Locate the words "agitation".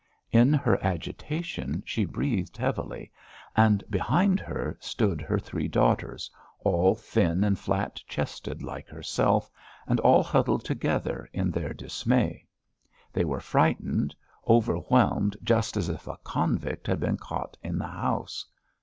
0.83-1.83